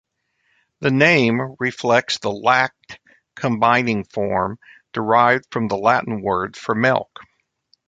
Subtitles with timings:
[0.79, 2.97] The name reflects the "lact-"
[3.35, 4.57] combining form
[4.93, 7.19] derived from the Latin word for milk.